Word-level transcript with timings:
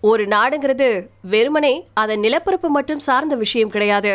ஒரு 0.00 0.24
நாடுங்கிறது 0.26 1.08
வெறுமனே 1.22 1.72
அதன் 1.94 2.20
நிலப்பரப்பு 2.20 2.68
மட்டும் 2.68 2.98
சார்ந்த 2.98 3.34
விஷயம் 3.34 3.68
கிடையாது. 3.68 4.12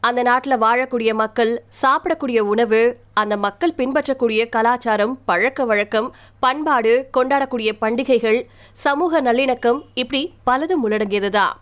அந்த 0.00 0.22
நாட்டில் 0.22 0.60
வாழக்கூடிய 0.60 1.14
மக்கள் 1.14 1.62
சாப்பிடக்கூடிய 1.82 2.38
உணவு 2.38 2.80
அந்த 3.14 3.36
மக்கள் 3.36 3.74
பின்பற்றக்கூடிய 3.74 4.48
கலாச்சாரம் 4.48 5.18
பழக்க 5.24 5.64
வழக்கம் 5.64 6.14
பண்பாடு 6.40 7.10
கொண்டாடக்கூடிய 7.16 7.72
பண்டிகைகள் 7.78 8.46
சமூக 8.72 9.22
நல்லிணக்கம் 9.22 9.80
இப்படி 9.94 10.34
பலதும் 10.50 10.84
உள்ளடங்கியதுதான் 10.84 11.54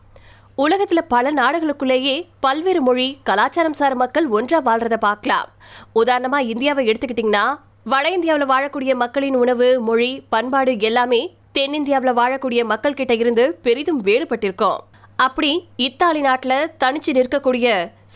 உலகத்துல 0.58 1.00
பல 1.08 1.32
நாடுகளுக்குள்ளேயே 1.32 2.16
பல்வேறு 2.40 2.80
மொழி 2.80 3.18
கலாச்சாரம் 3.24 3.78
சார் 3.80 3.94
மக்கள் 3.94 4.26
ஒன்றா 4.26 4.60
வாழ்றத 4.60 4.96
பார்க்கலாம். 4.96 5.48
உதாரணமா 5.94 6.38
இந்தியாவை 6.52 6.84
எடுத்துக்கிட்டிங்கன்னா 6.90 7.46
வட 7.84 8.10
இந்தியாவில் 8.10 8.50
வாழக்கூடிய 8.50 8.94
மக்களின் 8.94 9.34
உணவு 9.34 9.80
மொழி 9.80 10.24
பண்பாடு 10.28 10.78
எல்லாமே 10.78 11.22
தென்னிந்தியாவில் 11.56 12.16
வாழக்கூடிய 12.18 12.60
மக்கள் 12.70 12.96
கிட்ட 12.98 13.14
இருந்து 13.14 13.58
பெரிதும் 13.62 14.00
வேறுபட்டிருக்கோம். 14.04 14.80
அப்படி 15.16 15.50
இத்தாலி 15.76 16.20
நாட்டில் 16.20 16.70
தனிச்சு 16.82 17.10
நிற்கக்கூடிய 17.18 17.66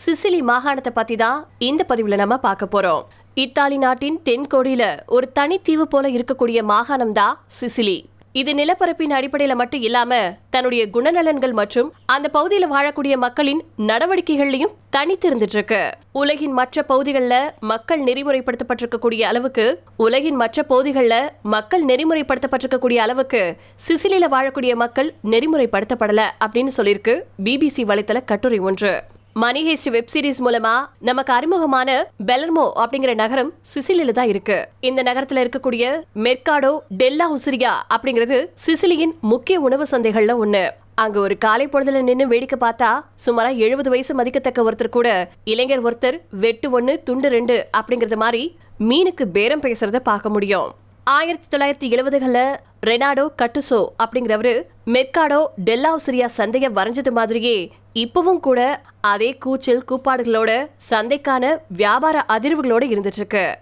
சிசிலி 0.05 0.41
மாகாணத்தை 0.49 0.89
பத்தி 0.89 1.15
தான் 1.15 1.47
இந்த 1.57 1.83
பதிவில் 1.83 2.21
நம்ம 2.21 2.37
பார்க்க 2.37 2.67
போறோம். 2.73 3.03
இத்தாலி 3.33 3.77
நாட்டின் 3.77 4.19
தென்கோடியில 4.25 4.83
ஒரு 5.05 5.31
தனித்தீவு 5.39 5.81
போல 5.81 6.09
இருக்கக்கூடிய 6.09 6.61
மாகாணம் 6.73 7.11
தான் 7.11 7.37
சிசிலி. 7.59 7.97
இது 8.35 8.53
நிலப்பரப்பின் 8.53 9.13
அடிப்படையில 9.17 9.55
மட்டும் 9.55 9.81
இல்லாம 9.81 10.11
தன்னுடைய 10.49 10.89
குணநலன்கள் 10.89 11.51
மற்றும் 11.51 11.93
அந்த 12.05 12.27
பகுதியில 12.33 12.67
வாழக்கூடிய 12.67 13.17
மக்களின் 13.17 13.61
நடவடிக்கைகள்லயும் 13.87 14.75
தனித்து 14.89 15.25
இருந்துட்டு 15.29 15.55
இருக்கு 15.55 15.81
உலகின் 16.11 16.51
மற்ற 16.51 16.83
பகுதிகளில் 16.83 17.51
மக்கள் 17.59 18.01
நெறிமுறைப்படுத்தப்பட்டிருக்கக்கூடிய 18.03 19.21
அளவுக்கு 19.21 19.65
உலகின் 19.97 20.35
மற்ற 20.35 20.63
பகுதிகளில் 20.63 21.31
மக்கள் 21.41 21.85
நெறிமுறைப்படுத்தப்பட்டிருக்கக்கூடிய 21.85 22.97
அளவுக்கு 22.97 23.41
சிசிலியில 23.87 24.29
வாழக்கூடிய 24.29 24.75
மக்கள் 24.75 25.13
நெறிமுறைப்படுத்தப்படல 25.23 26.23
அப்படின்னு 26.45 26.73
சொல்லியிருக்கு 26.77 27.15
பிபிசி 27.43 27.85
வலைத்தள 27.85 28.21
கட்டுரை 28.23 28.59
ஒன்று. 28.59 28.93
மணி 29.33 29.61
ஹேஸ்ட் 29.67 29.89
வெப் 29.89 30.09
சீரிஸ் 30.13 30.41
மூலமா 30.45 30.85
நமக்கு 30.99 31.33
அறிமுகமான 31.33 31.89
பெலர்மோ 32.25 32.71
அப்படிங்கிற 32.75 33.15
நகரம் 33.15 33.53
சிசிலியில 33.73 34.11
தான் 34.11 34.27
இருக்கு. 34.27 34.69
இந்த 34.79 35.03
நகரத்துல 35.03 35.43
இருக்கக்கூடிய 35.43 36.01
மெர்காடோ 36.15 36.79
டெல்லா 36.89 37.35
உசிரியா 37.35 37.73
அப்படிங்கிறது 37.93 38.37
சிசிலியின் 38.65 39.13
முக்கிய 39.21 39.59
உணவு 39.59 39.87
சந்தைகள்ல 39.91 40.35
ஒண்ணு. 40.45 40.69
அங்க 40.95 41.19
ஒரு 41.19 41.37
காலை 41.37 41.67
பொழுதுல 41.67 42.01
நின்னு 42.01 42.27
வேடிக்கை 42.27 42.69
பார்த்தா 42.69 43.01
சுமாரா 43.25 43.55
எழுபது 43.55 43.89
வயசு 43.89 44.15
மதிக்கத்தக்க 44.15 44.71
ஒருத்தர் 44.71 44.95
கூட 44.97 45.29
இளைஞர் 45.43 45.83
ஒருத்தர் 45.83 46.19
வெட்டு 46.29 46.81
ஒண்ணு 46.81 47.03
துண்டு 47.03 47.29
ரெண்டு 47.29 47.67
அப்படிங்கறது 47.77 48.15
மாதிரி 48.15 48.57
மீனுக்கு 48.79 49.25
பேரம் 49.25 49.61
பேசுறத 49.61 49.95
பார்க்க 49.95 50.29
முடியும். 50.29 50.69
ஆயிரத்தி 51.03 51.57
தொள்ளாயிரத்தி 51.57 51.87
எழுபதுகள்ல 51.93 52.57
ரெனாடோ 52.85 53.27
கட்டுசோ 53.41 53.85
அப்படிங்கிறவரு 54.03 54.61
மெர்காடோ 54.85 55.45
டெல்லாவுசிரியா 55.65 56.27
சந்தைய 56.37 56.67
வரைஞ்சது 56.77 57.11
மாதிரியே 57.11 57.71
இப்பவும் 57.93 58.39
கூட 58.39 58.81
அதே 59.01 59.35
கூச்சல் 59.37 59.83
கூப்பாடுகளோட 59.91 60.67
சந்தைக்கான 60.89 61.57
வியாபார 61.67 62.25
அதிர்வுகளோட 62.27 62.83
இருந்துட்டு 62.85 63.15
இருக்கு 63.15 63.57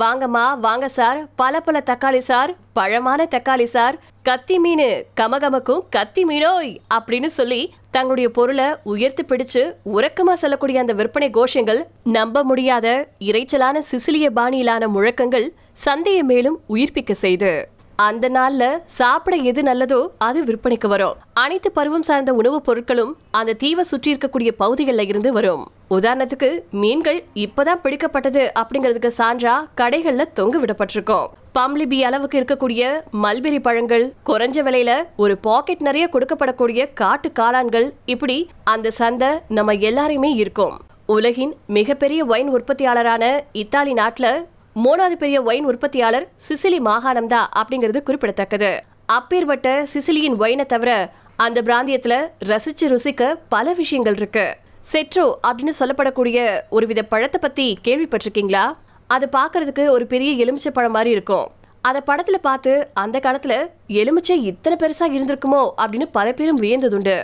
வாங்கம்மா 0.00 0.58
வாங்க 0.58 0.88
சார். 0.88 1.28
பல 1.36 1.60
பல 1.60 1.82
தக்காளி 1.86 2.18
சார். 2.18 2.56
பழமான 2.72 3.28
தக்காளி 3.30 3.62
சார். 3.62 3.98
கத்தி 4.22 4.58
மீன் 4.58 5.04
கமகமக்கும் 5.20 5.80
கத்தி 5.90 6.24
மீனோய் 6.24 6.76
அப்படின்னு 6.94 7.26
சொல்லி 7.26 7.74
தங்களுடைய 7.90 8.30
பொருளை 8.30 8.64
உயர்த்தி 8.82 9.22
பிடிச்சு 9.22 9.74
உறக்கமா 9.94 10.32
சொல்லக்கூடிய 10.32 10.80
அந்த 10.80 10.92
விற்பனை 10.92 11.30
கோஷங்கள் 11.30 11.86
நம்ப 12.04 12.42
முடியாத 12.42 13.08
இறைச்சலான 13.18 13.78
சிசிலிய 13.78 14.30
பாணியிலான 14.30 14.88
முழக்கங்கள் 14.88 15.52
சந்தையை 15.72 16.22
மேலும் 16.22 16.60
உயிர்ப்பிக்க 16.68 17.12
செய்து. 17.12 17.68
அந்த 18.06 18.28
நாள்ல 18.28 18.64
சாப்பிட 18.84 19.36
எது 19.50 19.62
நல்லதோ 19.62 19.98
அது 20.18 20.44
விற்பனைக்கு 20.44 20.88
வரும். 20.88 21.14
அனைத்து 21.32 21.72
பருவம் 21.72 22.02
சார்ந்த 22.02 22.34
உணவுப் 22.34 22.66
பொருட்களும் 22.66 23.10
அந்த 23.30 23.52
தீவை 23.52 23.84
சுற்றி 23.84 24.12
இருக்கக்கூடிய 24.12 24.50
பகுதிகளில் 24.56 25.08
இருந்து 25.08 25.32
வரும். 25.32 25.64
உதாரணத்துக்கு 25.90 26.50
மீன்கள் 26.70 27.18
இப்பதான் 27.34 27.80
பிடிக்கப்பட்டது 27.84 28.42
அப்படிங்கிறதுக்கு 28.60 29.10
சான்றா 29.18 29.54
கடைகள்ல 29.76 30.24
தொங்க 30.32 30.58
விடப்பட்டிருக்கும். 30.58 31.26
பம்லிபி 31.52 31.98
அளவுக்கு 32.02 32.38
இருக்கக்கூடிய 32.40 32.82
மல்பெரி 33.24 33.60
பழங்கள் 33.60 34.12
குறைஞ்ச 34.26 34.62
விலையில 34.66 34.92
ஒரு 35.16 35.38
பாக்கெட் 35.38 35.80
நிறைய 35.80 36.08
கொடுக்கப்படக்கூடிய 36.12 36.92
காட்டு 36.92 37.30
காளான்கள் 37.40 37.88
இப்படி 38.06 38.38
அந்த 38.64 38.90
சந்தை 38.90 39.30
நம்ம 39.48 39.74
எல்லாரையுமே 39.88 40.34
இருக்கும் 40.34 40.76
உலகின் 41.06 41.54
மிகப்பெரிய 41.66 42.24
ஒயின் 42.24 42.50
உற்பத்தியாளரான 42.50 43.24
இத்தாலி 43.52 43.92
நாட்டில் 43.92 44.30
மூணாவது 44.84 45.16
பெரிய 45.20 45.42
ஒயின் 45.42 45.64
உற்பத்தியாளர் 45.64 46.24
சிசிலி 46.46 46.78
மாகாணம் 46.78 47.26
தான் 47.26 47.48
அப்படிங்கிறது 47.60 48.00
குறிப்பிடத்தக்கது. 48.02 48.72
அப்பேற்பட்ட 49.06 49.68
சிசிலியின் 49.92 50.36
ஒயினை 50.38 50.66
தவிர 50.66 50.90
அந்த 51.36 51.62
பிராந்தியத்துல 51.62 52.14
ரசிச்சு 52.50 52.86
ருசிக்க 52.92 53.30
பல 53.48 53.72
விஷயங்கள் 53.72 54.14
இருக்கு. 54.14 54.44
செட்ரோ 54.92 55.26
அப்படின்னு 55.46 55.72
சொல்லப்படக்கூடிய 55.78 56.38
ஒரு 56.70 56.86
வித 56.86 57.02
பழத்தை 57.02 57.40
பத்தி 57.40 57.78
கேள்விப்பட்டிருக்கீங்களா? 57.84 58.64
அது 59.06 59.28
பாக்குறதுக்கு 59.32 59.86
ஒரு 59.88 60.06
பெரிய 60.06 60.32
எலுமிச்சை 60.44 60.72
பழம் 60.72 60.92
மாதிரி 60.92 61.10
இருக்கும். 61.10 61.46
அத 61.80 62.02
படத்துல 62.06 62.38
பார்த்து 62.48 62.72
அந்த 62.94 63.18
காலத்துல 63.18 63.54
எலுமிச்சை 63.86 64.36
இத்தனை 64.44 64.78
பெருசா 64.82 65.06
இருந்திருக்குமோ 65.16 65.62
அப்படின்னு 65.82 66.08
பல 66.12 66.32
பேரும் 66.32 66.62
வியந்ததுண்டு. 66.62 67.16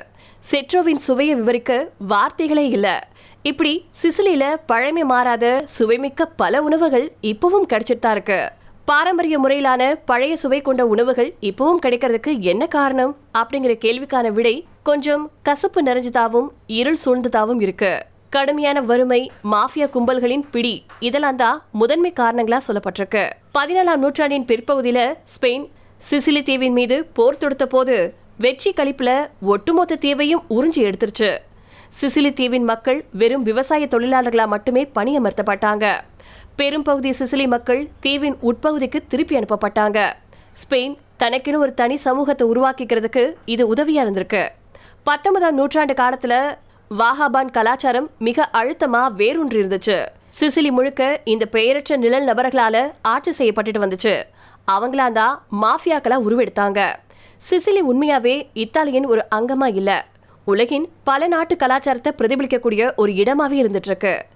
செட்ரோவின் 0.51 1.01
சுவையை 1.05 1.35
விவரிக்க 1.35 1.73
வார்த்தைகளே 1.99 2.69
இல்லை. 2.69 2.95
இப்படி 3.43 3.85
சிசிலியில 4.01 4.45
பழமை 4.67 5.05
மாறாத 5.05 5.45
சுவைமிக்க 5.79 6.27
பல 6.37 6.63
உணவுகள் 6.63 7.07
இப்பவும் 7.23 7.69
கிடைச்சிட்டு 7.73 7.99
தான் 7.99 8.13
இருக்கு. 8.13 8.51
பாரம்பரிய 8.85 9.39
முறையிலான 9.41 9.83
பழைய 10.05 10.37
சுவை 10.37 10.61
கொண்ட 10.61 10.87
உணவுகள் 10.87 11.35
இப்பவும் 11.41 11.81
கிடைக்கிறதுக்கு 11.87 12.33
என்ன 12.39 12.67
காரணம்? 12.67 13.17
அப்படிங்கிற 13.39 13.75
கேள்விக்கான 13.85 14.33
விடை 14.33 14.67
கொஞ்சம் 14.83 15.31
கசப்பு 15.43 15.83
நிறைஞ்சதாவும் 15.83 16.49
இருள் 16.67 16.99
சூழ்ந்ததாவும் 17.05 17.61
இருக்கு. 17.61 17.93
கடுமையான 18.31 18.81
வறுமை 18.81 19.31
மாஃபியா 19.53 19.89
கும்பல்களின் 19.95 20.45
பிடி 20.51 20.75
இதெல்லாம் 21.01 21.37
தான் 21.37 21.63
முதன்மை 21.73 22.13
காரணங்களா 22.21 22.61
சொல்லப்பட்டிருக்கு. 22.69 23.25
பதினேழாம் 23.53 24.01
நூற்றாண்டின் 24.01 24.45
பிற்பகுதியில 24.45 25.15
ஸ்பெயின் 25.35 25.67
சிசிலி 26.11 26.43
தீவின் 26.43 26.73
மீது 26.73 27.05
போர் 27.05 27.39
தொடுத்த 27.39 27.67
போது 27.67 27.97
வெற்றி 28.39 28.73
கழிப்புல 28.73 29.29
ஒட்டுமொத்த 29.41 29.97
தீவையும் 29.97 30.45
உறிஞ்சி 30.51 30.77
எடுத்துருச்சு. 30.77 31.39
சிசிலி 32.01 32.33
தீவின் 32.33 32.65
மக்கள் 32.65 33.05
வெறும் 33.13 33.43
விவசாய 33.43 33.89
தொழிலாளர்களா 33.91 34.47
மட்டுமே 34.47 34.91
பணியமர்த்தப்பட்டாங்க. 34.95 36.01
பெரும்பகுதி 36.57 37.11
சிசிலி 37.11 37.47
மக்கள் 37.47 37.89
தீவின் 38.01 38.37
உட்பகுதிக்கு 38.43 39.01
திருப்பி 39.09 39.39
அனுப்பப்பட்டாங்க. 39.39 40.13
ஸ்பெயின் 40.53 40.97
தனக்குன்னு 41.19 41.57
ஒரு 41.57 41.75
தனி 41.75 41.97
சமூகத்தை 41.97 42.49
உருவாக்கிக்கிறதுக்கு 42.49 43.35
இது 43.45 43.75
உதவியா 43.75 44.05
இருந்திருக்கு. 44.07 44.49
பத்தொன்பதாம் 45.03 45.55
நூற்றாண்டு 45.55 45.95
காலத்துல 45.95 46.57
வாஹாபான் 46.99 47.51
கலாச்சாரம் 47.51 48.11
மிக 48.19 48.49
அழுத்தமா 48.53 49.13
வேரூன்றி 49.13 49.61
இருந்துச்சு. 49.61 50.07
சிசிலி 50.41 50.71
முழுக்க 50.71 51.21
இந்த 51.25 51.47
பெயரற்ற 51.47 51.97
நிழல் 51.97 52.27
நபர்களால 52.27 52.93
ஆட்சி 53.03 53.31
செய்யப்பட்டுட்டு 53.39 53.83
வந்துச்சு. 53.87 54.23
அவங்களாந்தான் 54.73 55.37
மாஃபியாக்களா 55.63 56.19
உருவெடுத்தாங்க. 56.29 56.93
சிசிலி 57.51 57.81
உண்மையாவே 57.93 58.49
இத்தாலியின் 58.55 59.07
ஒரு 59.07 59.25
அங்கமா 59.35 59.75
இல்ல. 59.75 60.07
உலகின் 60.45 60.89
பல 61.05 61.27
நாட்டு 61.27 61.57
கலாச்சாரத்தை 61.57 62.13
பிரதிபலிக்கக்கூடிய 62.19 62.95
ஒரு 62.97 63.13
இடமாவே 63.13 63.65
இருந்துட்டு 63.65 63.85
இருக்கு 63.85 64.27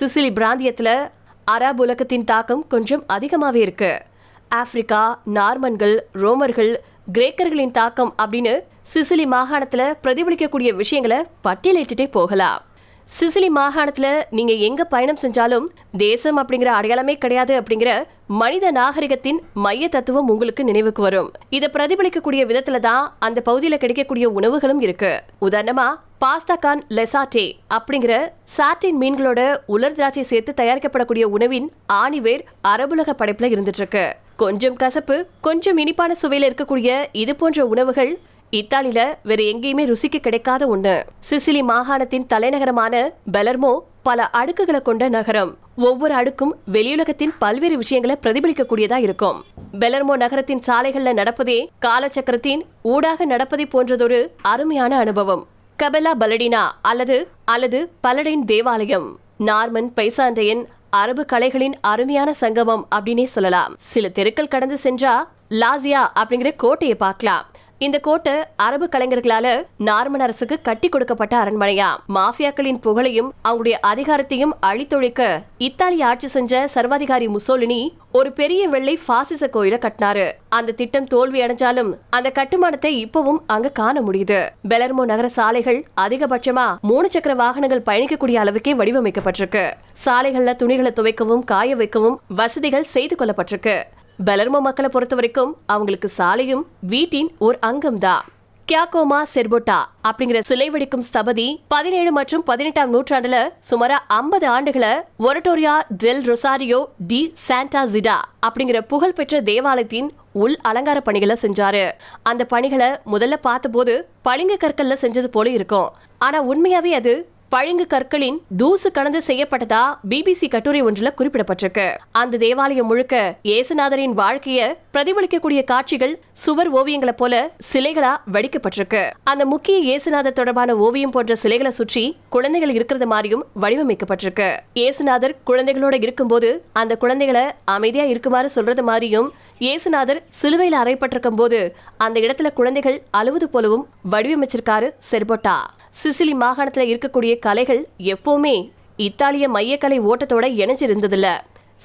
சிசிலி 0.00 0.30
பிராந்தியத்துல 0.32 1.10
அரபு 1.44 1.82
உலகத்தின் 1.82 2.24
தாக்கம் 2.24 2.66
கொஞ்சம் 2.66 3.04
அதிகமாவே 3.12 3.54
இருக்கு. 3.54 4.02
ஆப்பிரிக்கா 4.48 5.20
நார்மன்கள் 5.34 6.00
ரோமர்கள் 6.14 6.76
கிரேக்கர்களின் 7.18 7.70
தாக்கம் 7.70 8.14
அப்படின்னு 8.22 8.60
சிசிலி 8.94 9.26
மாகாணத்துல 9.26 9.94
பிரதிபலிக்கக்கூடிய 10.02 10.74
விஷயங்களை 10.74 11.26
பட்டியலிட்டுட்டே 11.44 12.10
போகலாம். 12.10 12.62
சிசிலி 13.08 13.48
மாகாணத்துல 13.56 14.22
நீங்க 14.30 14.52
எங்க 14.52 14.84
பயணம் 14.84 15.18
செஞ்சாலும் 15.22 15.66
தேசம் 15.96 16.38
அப்படிங்கிற 16.38 16.64
அடையாளமே 16.64 17.14
கிடையாது 17.14 17.60
அப்படிங்கிற 17.60 17.90
மனித 18.26 18.70
நாகரிகத்தின் 18.72 19.38
மைய 19.54 19.88
தத்துவம் 19.88 20.28
உங்களுக்கு 20.28 20.64
நினைவுக்கு 20.64 21.02
வரும். 21.02 21.32
இதை 21.48 21.68
பிரதிபலிக்கக்கூடிய 21.72 22.42
விதத்துல 22.50 22.78
தான் 22.78 23.14
அந்த 23.18 23.42
பகுதியில 23.44 23.76
கிடைக்கக்கூடிய 23.76 24.28
உணவுகளும் 24.30 24.80
இருக்கு. 24.80 25.22
உதாரணமா 25.40 25.88
பாஸ்தா 26.24 26.56
கான் 26.58 26.82
லெசாட்டே 26.88 27.46
அப்படிங்கிற 27.76 28.14
சாட்டின் 28.56 29.00
மீன்களோட 29.00 29.56
உலர் 29.66 29.92
திராட்சை 29.92 30.22
சேர்த்து 30.22 30.64
தயாரிக்கப்படக்கூடிய 30.64 31.22
உணவின் 31.22 31.72
ஆணிவேர் 31.92 32.44
அரபுலக 32.68 33.12
படைப்புல 33.18 33.50
இருந்துட்டு 33.54 33.82
இருக்கு. 33.84 34.16
கொஞ்சம் 34.36 34.74
கசப்பு 34.74 35.26
கொஞ்சம் 35.40 35.76
இனிப்பான 35.76 36.16
சுவையில 36.22 36.48
இருக்கக்கூடிய 36.50 37.04
இது 37.12 37.36
போன்ற 37.36 37.66
உணவுகள் 37.66 38.18
இத்தாலியில 38.58 39.00
வேற 39.22 39.42
எங்கேயுமே 39.42 39.84
ருசிக்கு 39.90 40.18
கிடைக்காத 40.20 40.62
ஒண்ணு. 40.66 40.94
சிசிலி 41.30 41.62
மாகாணத்தின் 41.70 42.26
தலைநகரமான 42.32 42.94
பெலர்மோ 43.32 43.72
பல 44.02 44.30
அடுக்குகளை 44.32 44.82
கொண்ட 44.82 45.08
நகரம். 45.08 45.56
ஒவ்வொரு 45.76 46.14
அடுக்கும் 46.14 46.52
வெளியுலகத்தின் 46.72 47.32
பல்வேறு 47.38 47.76
விஷயங்களை 47.76 48.16
பிரதிபலிக்கக்கூடியதா 48.22 48.96
இருக்கும். 48.96 49.44
பெலர்மோ 49.80 50.16
நகரத்தின் 50.16 50.62
சாலைகள்ல 50.66 51.14
நடப்பதே 51.20 51.58
காலச்சக்கரத்தின் 51.86 52.62
ஊடாக 52.82 53.24
நடப்பதை 53.24 53.66
போன்றதொரு 53.72 54.20
அருமையான 54.42 54.98
அனுபவம். 54.98 55.46
கபெலா 55.82 56.12
பலடினா 56.20 56.62
அல்லது 56.82 57.28
அல்லது 57.44 57.80
பலடின் 58.06 58.44
தேவாலயம். 58.44 59.08
நார்மன் 59.38 59.90
பைசாந்தையன் 59.96 60.64
அரபு 60.90 61.24
கலைகளின் 61.32 61.74
அருமையான 61.80 62.32
சங்கமம் 62.32 62.86
அப்படின்னே 62.94 63.24
சொல்லலாம். 63.24 63.74
சில 63.78 64.08
தெருக்கள் 64.08 64.48
கடந்து 64.48 64.78
சென்றா 64.82 65.14
லாசியா 65.62 66.04
அப்படிங்கிற 66.20 66.56
கோட்டையை 66.56 66.96
பார்க்கலாம். 66.96 67.44
இந்த 67.84 67.98
கோட்டை 67.98 68.32
அரபு 68.56 68.88
கலைஞர்களால 68.92 69.46
நார்மன் 69.86 70.22
அரசுக்கு 70.26 70.56
கட்டி 70.62 70.88
கொடுக்கப்பட்ட 70.88 71.34
அரண்மனையா? 71.36 71.88
மாஃபியாக்களின் 72.14 72.78
புகழையும் 72.84 73.32
அவங்களுடைய 73.48 73.76
அதிகாரத்தையும் 73.86 74.52
அழித்தொழிக்க 74.66 75.22
இத்தாலி 75.58 75.98
ஆட்சி 76.10 76.28
செஞ்ச 76.34 76.66
சர்வாதிகாரி 76.74 77.26
முசோலினி 77.28 77.80
ஒரு 78.12 78.32
பெரிய 78.32 78.68
வெள்ளை 78.74 78.94
பாசிச 79.06 79.46
கோயில 79.46 79.78
கட்டினாரு. 79.86 80.26
அந்த 80.48 80.72
திட்டம் 80.72 81.10
தோல்வி 81.14 81.42
அடைஞ்சாலும் 81.46 81.90
அந்த 82.10 82.30
கட்டுமானத்தை 82.30 82.92
இப்பவும் 83.06 83.40
அங்க 83.46 83.74
காண 83.80 84.00
முடியுது. 84.00 84.40
பெலர்மோ 84.68 85.04
நகர 85.12 85.28
சாலைகள் 85.38 85.80
அதிகபட்சமா 86.00 86.66
மூணு 86.90 87.10
சக்கர 87.10 87.34
வாகனங்கள் 87.34 87.86
பயணிக்கக்கூடிய 87.90 88.34
அளவுக்கே 88.44 88.74
வடிவமைக்கப்பட்டிருக்கு. 88.74 89.64
சாலைகள்ல 90.04 90.56
துணிகளை 90.62 90.92
துவைக்கவும் 91.00 91.44
காய 91.44 91.76
வைக்கவும் 91.76 92.20
வசதிகள் 92.40 92.90
செய்து 92.94 93.16
கொள்ளப்பட்டிருக்கு. 93.18 93.76
பெலர்மோ 94.18 94.58
மக்களை 94.60 94.90
பொறுத்த 94.90 95.14
வரைக்கும் 95.14 95.56
அவங்களுக்கு 95.66 96.08
சாலையும் 96.08 96.66
வீட்டின் 96.80 97.30
ஒரு 97.38 97.58
அங்கம்தான் 97.66 98.22
கியாகோமா 98.68 99.22
செர்போட்டா 99.34 99.78
அப்படிங்கிற 100.08 100.38
சிலை 100.40 100.70
வெடிக்கும் 100.70 101.02
ஸ்தபதி 101.12 101.56
பதினேழு 101.68 102.12
மற்றும் 102.12 102.42
பதினெட்டாம் 102.42 102.92
நூற்றாண்டுல 102.94 103.38
சுமாரா 103.70 103.98
ஐம்பது 104.06 104.46
ஆண்டுகளை 104.48 104.92
Oratorio 105.18 105.74
del 105.96 106.22
Rosario 106.22 106.84
di 107.06 107.32
Santa 107.34 107.86
Zita 107.86 108.16
அப்படிங்கிற 108.46 108.80
புகழ்பெற்ற 108.80 109.40
தேவாலயத்தின் 109.40 110.10
உள் 110.32 110.56
அலங்கார 110.62 111.00
பணிகளை 111.00 111.36
செஞ்சாரு. 111.42 111.92
அந்த 112.22 112.44
பணிகளை 112.44 112.88
முதல்ல 113.06 113.34
பார்த்தபோது 113.40 114.08
பளிங்கு 114.22 114.56
கற்கள்ல 114.60 114.96
செஞ்சது 115.00 115.26
போல 115.26 115.50
இருக்கும். 115.50 115.90
ஆனா 116.18 116.44
உண்மையாவே 116.44 116.90
அது 116.90 117.28
பழுங்கு 117.54 117.84
கற்களின் 117.92 118.36
தூசு 118.60 118.88
கலந்து 118.96 119.20
செய்யப்பட்டதா 119.26 119.80
பிபிசி 120.10 120.46
கட்டுரை 120.54 120.80
ஒன்றில் 120.88 121.16
குறிப்பிடப்பட்டிருக்கு. 121.18 121.84
அந்த 122.20 122.38
தேவாலயம் 122.44 122.88
முழுக்க 122.90 123.14
இயேசுநாதரின் 123.48 124.14
வாழ்க்கைய 124.20 124.60
பிரதிபலிக்கக்கூடிய 124.94 125.60
காட்சிகள் 125.70 126.14
சுவர் 126.44 126.70
ஓவியங்களை 126.78 127.14
போல 127.20 127.34
சிலைகளா 127.70 128.12
வடிக்கப்பட்டிருக்கு. 128.34 129.02
அந்த 129.32 129.44
முக்கிய 129.52 129.76
இயேசுநாதர் 129.88 130.38
தொடர்பான 130.40 130.76
ஓவியம் 130.86 131.14
போன்ற 131.16 131.34
சிலைகளை 131.44 131.72
சுற்றி 131.78 132.04
குழந்தைகள் 132.36 132.74
இருக்கிறது 132.76 133.08
மாதிரியும் 133.12 133.44
வடிவமைக்கப்பட்டிருக்கு. 133.64 134.48
இயேசுநாதர் 134.80 135.36
குழந்தைகளோட 135.50 135.94
இருக்கும்போது 136.06 136.50
அந்த 136.82 136.92
குழந்தைகளை 137.04 137.44
அமைதியா 137.76 138.06
இருக்குமாறு 138.14 138.50
சொல்றது 138.56 138.84
மாதிரியும் 138.90 139.30
இயேசுநாதர் 139.60 140.20
சிலுவையில் 140.28 140.78
அறைப்பட்டிருக்கும் 140.78 141.36
போது 141.36 141.76
அந்த 141.96 142.20
இடத்துல 142.20 142.52
குழந்தைகள் 142.52 143.02
அழுவது 143.10 143.48
போலவும் 143.48 143.84
வடிவமைச்சிருக்காரு 144.10 144.88
செர்போட்டா. 145.10 145.70
சிசிலி 146.02 146.34
மாகாணத்துல 146.34 146.86
இருக்கக்கூடிய 146.92 147.38
கலைகள் 147.38 147.88
எப்பவுமே 147.98 148.70
இத்தாலிய 148.96 149.48
மையக்கலை 149.48 149.98
ஓட்டத்தோட 150.00 150.44
இணைஞ்சிருந்ததில்ல. 150.60 151.28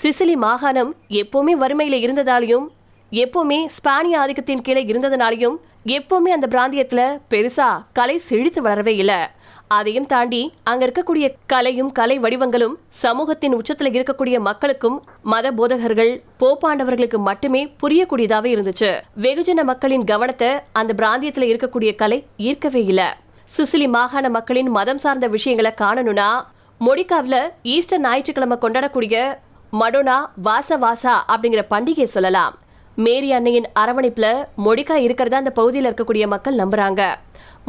சிசிலி 0.02 0.36
மாகாணம் 0.36 0.96
எப்பவுமே 1.10 1.56
வறுமையில 1.64 2.00
இருந்ததாலையும் 2.06 2.68
எப்பவுமே 3.12 3.66
ஸ்பானிய 3.66 4.20
ஆதிக்கத்தின் 4.20 4.62
கீழே 4.62 4.84
இருந்ததுனாலையும் 4.84 5.58
எப்பவுமே 5.86 6.32
அந்த 6.38 6.48
பிராந்தியத்துல 6.48 7.20
பெருசா 7.30 7.86
கலை 7.94 8.18
செழித்து 8.18 8.62
வளரவே 8.62 8.96
இல்லை. 9.04 9.20
அதையும் 9.76 10.08
தாண்டி 10.12 10.54
அங்க 10.70 10.84
இருக்கக்கூடிய 10.86 11.26
கலையும் 11.52 11.92
கலை 11.92 12.16
வடிவங்களும் 12.20 12.76
சமூகத்தின் 13.02 13.56
உச்சத்துல 13.58 13.90
இருக்கக்கூடிய 13.96 14.38
மக்களுக்கும் 14.48 14.96
மத 15.32 15.52
போதகர்கள் 15.52 16.14
போப்பாண்டவர்களுக்கு 16.40 17.18
மட்டுமே 17.28 17.62
புரியக்கூடியதாவே 17.82 18.50
இருந்துச்சு. 18.56 18.90
வெகுஜன 19.26 19.64
மக்களின் 19.72 20.06
கவனத்தை 20.12 20.50
அந்த 20.80 20.94
பிராந்தியத்துல 21.02 21.50
இருக்கக்கூடிய 21.50 21.92
கலை 21.96 22.20
ஈர்க்கவே 22.38 22.82
இல்ல. 22.92 23.04
சிசிலி 23.58 23.90
மாகாண 23.98 24.30
மக்களின் 24.30 24.72
மதம் 24.78 24.98
சார்ந்த 24.98 25.28
விஷயங்களை 25.36 25.74
காணணும்னா 25.84 26.30
மொடிக்காவில் 26.88 27.40
ஈஸ்டர் 27.76 28.04
ஞாயிற்றுக்கிழமை 28.08 28.58
கொண்டாடக்கூடிய 28.62 29.16
மடோனா 29.82 30.18
வாச 30.48 30.78
வாசா 30.86 31.16
அப்படிங்கிற 31.34 31.64
பண்டிகையை 31.74 32.10
சொல்லலாம். 32.16 32.56
மேரி 33.06 33.32
அன்னையின் 33.32 33.68
அரவணைப்புல 33.82 34.28
மொடிக்கா 34.66 34.96
இருக்கிறதா 35.08 35.38
அந்த 35.38 35.52
பகுதியில் 35.52 35.90
இருக்கக்கூடிய 35.90 36.28
மக்கள் 36.28 36.62
நம்புறாங்க. 36.62 37.02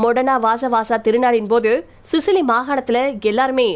மொடனா 0.02 0.34
வாச 0.40 0.68
வாசா 0.68 0.96
திருநாளின் 0.96 1.48
போது 1.48 1.70
சிசிலி 2.10 2.42
மாகாணத்துல 2.50 2.98
எல்லாருமே 3.20 3.66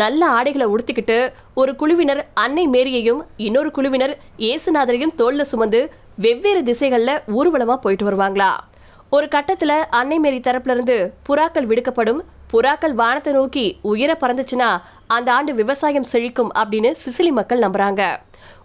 நல்ல 0.00 0.26
ஆடைகளை 0.26 0.66
உடுத்திக்கிட்டு 0.66 1.16
ஒரு 1.54 1.76
குழுவினர் 1.76 2.20
அன்னை 2.34 2.64
மேரியையும் 2.68 3.20
இன்னொரு 3.36 3.70
குழுவினர் 3.70 4.14
இயேசுநாதரையும் 4.38 5.14
தோல்ல 5.18 5.42
சுமந்து 5.42 5.80
வெவ்வேறு 6.16 6.60
திசைகள்ல 6.62 7.10
ஊர்வலமா 7.38 7.76
போயிட்டு 7.76 8.06
வருவாங்களா? 8.10 8.50
ஒரு 9.10 9.26
கட்டத்துல 9.26 9.72
அன்னை 9.90 10.18
மேரி 10.18 10.38
தரப்புல 10.38 10.74
இருந்து 10.76 10.96
புறாக்கள் 11.28 11.68
விடுக்கப்படும். 11.70 12.20
புறாக்கள் 12.52 12.94
வானத்தை 13.00 13.32
நோக்கி 13.32 13.66
உயர 13.82 14.16
பறந்துச்சுன்னா 14.20 14.70
அந்த 15.06 15.32
ஆண்டு 15.32 15.54
விவசாயம் 15.54 16.10
செழிக்கும் 16.12 16.54
அப்படின்னு 16.60 16.92
சிசிலி 17.04 17.32
மக்கள் 17.38 17.64
நம்புறாங்க. 17.66 18.02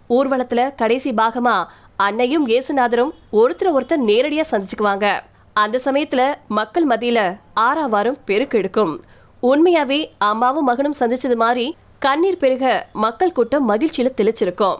ஊர்வலத்துல 0.08 0.60
கடைசி 0.76 1.12
பாகமா 1.12 1.56
அன்னையும் 1.96 2.46
இயேசுநாதரும் 2.48 3.12
ஒருத்தர் 3.32 3.74
ஒருத்தர் 3.76 4.06
நேரடியா 4.10 4.44
சந்திச்சுக்குவாங்க. 4.52 5.06
அந்த 5.52 5.80
சமயத்துல 5.84 6.34
மக்கள் 6.48 6.86
மத்தியில 6.86 7.38
ஆறாவாரம் 7.54 8.18
பெருக்கெடுக்கும் 8.26 8.98
உண்மையாவே 9.42 10.10
அம்மாவும் 10.18 10.64
மகனும் 10.64 10.94
சந்திச்சது 11.00 11.34
மாதிரி 11.34 11.76
கண்ணீர் 11.98 12.36
பெருக 12.36 12.86
மக்கள் 12.92 13.32
கூட்டம் 13.32 13.70
மகிழ்ச்சியில 13.70 14.10
தெளிச்சிருக்கும். 14.16 14.76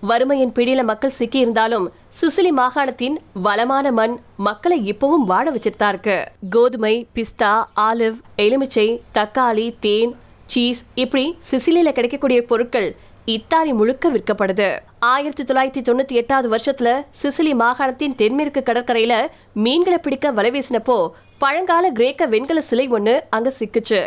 வறுமையின் 0.00 0.52
பிடியில 0.52 0.84
மக்கள் 0.84 1.10
சிக்கி 1.10 1.38
இருந்தாலும் 1.38 1.92
சிசிலி 2.20 2.50
மாகாணத்தின் 2.56 3.16
வளமான 3.32 3.92
மண் 3.92 4.18
மக்களை 4.36 4.92
இப்பவும் 4.92 5.24
வாழ 5.24 5.50
வச்சுட்டு 5.50 5.88
இருக்கு. 5.88 6.28
கோதுமை 6.50 7.08
பிஸ்தா 7.14 7.64
ஆலிவ் 7.76 8.18
எலுமிச்சை 8.36 9.00
தக்காளி 9.14 9.74
தேன் 9.80 10.16
சீஸ் 10.46 10.84
இப்படி 10.94 11.38
சிசிலியில 11.50 11.92
கிடைக்கக்கூடிய 11.92 12.42
பொருட்கள் 12.42 12.96
இத்தாலி 13.24 13.72
முழுக்க 13.72 14.12
விற்கப்படுது. 14.12 14.78
ஆயிரத்தி 15.00 15.42
தொள்ளாயிரத்தி 15.44 15.82
தொண்ணூத்தி 15.88 16.14
எட்டாவது 16.20 16.48
வருஷத்துல 16.54 17.04
சிசிலி 17.22 17.52
மாகாணத்தின் 17.54 18.14
தென்மேற்கு 18.14 18.62
கடற்கரையில 18.66 19.26
மீன்களை 19.52 19.98
பிடிக்க 19.98 20.30
வலை 20.30 20.50
வீசினப்போ 20.50 21.10
பழங்கால 21.38 21.90
கிரேக்க 21.90 22.26
வெண்கல 22.26 22.60
சிலை 22.60 22.88
ஒன்று 22.88 23.24
அங்க 23.30 23.52
சிக்குச்சு. 23.58 24.00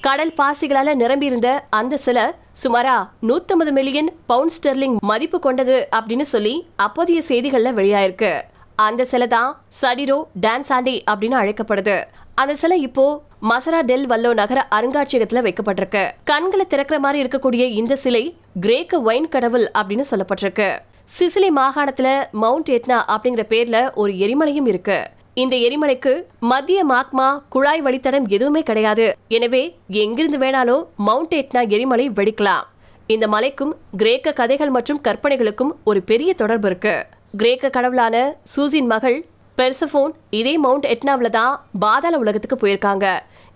கடல் 0.00 0.32
பாசிகளால 0.36 0.94
நிரம்பியிருந்த 0.94 1.64
அந்த 1.70 1.96
சிலை 1.96 2.22
சுமாரா 2.62 3.08
நூத்தம்பது 3.22 3.72
மில்லியன் 3.72 4.10
பவுண்ட் 4.26 4.52
ஸ்டெர்லிங் 4.56 4.96
மதிப்பு 5.00 5.38
கொண்டது 5.38 5.88
அப்படின்னு 5.96 6.22
சொல்லி 6.22 6.66
அப்போதைய 6.76 7.22
செய்திகள்ல 7.28 7.72
வெளியாயிருக்கு. 7.80 8.32
அந்த 8.76 9.04
சிலை 9.04 9.26
தான் 9.26 9.62
சடிரோ 9.82 10.26
டான்சாண்டி 10.40 11.02
அப்படின்னு 11.10 11.40
அழைக்கப்படுது. 11.42 12.04
அந்த 12.40 12.54
சிலை 12.60 12.80
இப்போ 12.80 13.22
மசரா 13.50 13.80
டெல் 13.80 14.06
வல்லோ 14.06 14.34
நகர 14.34 14.66
அருங்காட்சியகத்துல 14.76 15.42
வைக்கப்பட்டிருக்கு. 15.46 16.10
கண்களை 16.24 16.66
திறக்கிற 16.66 16.98
மாதிரி 16.98 17.18
இருக்கக்கூடிய 17.22 17.62
இந்த 17.80 17.96
சிலை 17.96 18.36
கிரேக்க 18.60 19.00
ஒயின் 19.00 19.28
கடவுள் 19.28 19.70
அப்படின்னு 19.78 20.04
சொல்லப்பட்டிருக்கு. 20.10 20.78
சிசிலி 21.18 21.50
மாகாணத்துல 21.58 22.08
மவுண்ட் 22.30 22.70
எட்னா 22.76 22.98
அப்படிங்கிற 23.14 23.42
பேர்ல 23.52 23.94
ஒரு 23.94 24.12
எரிமலையும் 24.12 24.66
இருக்கு. 24.66 24.98
இந்த 25.34 25.56
எரிமலைக்கு 25.56 26.22
மத்திய 26.38 26.86
மாக்மா 26.86 27.42
குழாய் 27.48 27.82
வழித்தடம் 27.82 28.26
எதுவுமே 28.28 28.62
கிடையாது. 28.62 29.16
எனவே 29.28 29.76
எங்கிருந்து 29.88 30.38
வேணாலும் 30.38 30.84
மவுண்ட் 30.96 31.34
எட்னா 31.34 31.68
எரிமலை 31.68 32.10
வெடிக்கலாம். 32.10 32.64
இந்த 33.06 33.28
மலைக்கும் 33.28 33.74
கிரேக்க 33.96 34.32
கதைகள் 34.32 34.70
மற்றும் 34.70 35.00
கற்பனைகளுக்கும் 35.00 35.74
ஒரு 35.84 36.02
பெரிய 36.02 36.34
தொடர்பு 36.34 36.66
இருக்கு. 36.66 37.06
கிரேக்க 37.36 37.70
கடவுளான 37.70 38.16
சூசின் 38.56 38.90
மகள் 38.94 39.24
பெர்சஃபோன் 39.58 40.12
இதே 40.38 40.52
மவுண்ட் 40.64 40.86
எட்னாவில் 40.92 41.34
தான் 41.38 41.52
பாதாள 41.82 42.14
உலகத்துக்கு 42.22 42.56
போயிருக்காங்க. 42.62 43.06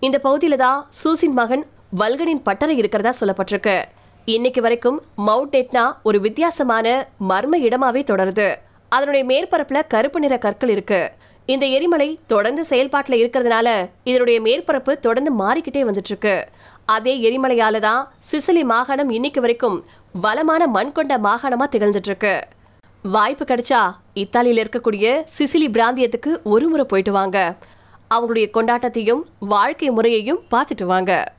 இந்த 0.06 0.16
பகுதியில 0.26 0.56
தான் 0.64 0.80
சூசின் 0.98 1.36
மகன் 1.38 1.64
வல்கனின் 2.00 2.42
பட்டறை 2.48 2.74
இருக்கிறதா 2.80 3.12
சொல்லப்பட்டிருக்கு. 3.20 3.76
இன்னைக்கு 4.34 4.60
வரைக்கும் 4.64 4.98
மவுண்ட் 5.28 5.56
எட்னா 5.60 5.84
ஒரு 6.08 6.18
வித்தியாசமான 6.26 6.86
மர்ம 7.30 7.58
இடமாவே 7.68 8.02
தொடருது. 8.10 8.48
அதனுடைய 8.92 9.22
மேற்பரப்புல 9.30 9.78
கருப்பு 9.94 10.20
நிற 10.24 10.34
கற்கள் 10.44 10.72
இருக்கு. 10.74 11.00
இந்த 11.48 11.64
எரிமலை 11.76 12.08
தொடர்ந்து 12.32 12.62
செயல்பாட்டில் 12.70 13.20
இருக்கிறதுனால 13.20 13.68
இதனுடைய 14.10 14.38
மேற்பரப்பு 14.46 14.94
தொடர்ந்து 15.06 15.32
மாறிக்கிட்டே 15.42 15.82
வந்துட்டு 15.88 16.12
இருக்கு 16.12 16.36
அதே 16.94 17.14
எரிமலையால 17.28 17.80
தான் 17.86 18.02
சிசிலி 18.30 18.62
மாகாணம் 18.72 19.10
இன்னைக்கு 19.16 19.40
வரைக்கும் 19.44 19.78
வளமான 20.24 20.62
மண் 20.76 20.92
கொண்ட 20.98 21.14
மாகாணமா 21.26 21.66
திகழ்ந்துட்டு 21.74 22.10
இருக்கு 22.10 22.34
வாய்ப்பு 23.02 23.44
கிடைச்சா 23.44 23.94
இத்தாலியில 24.14 24.64
இருக்கக்கூடிய 24.64 25.24
சிசிலி 25.38 25.68
பிராந்தியத்துக்கு 25.70 26.42
ஒரு 26.42 26.68
முறை 26.68 26.84
போயிட்டு 26.84 27.12
வாங்க. 27.12 27.56
அவங்களுடைய 28.14 28.46
கொண்டாட்டத்தையும் 28.52 29.22
வாழ்க்கை 29.38 29.90
முறையையும் 29.90 30.40
பார்த்துட்டு 30.50 30.84
வாங்க. 30.84 31.34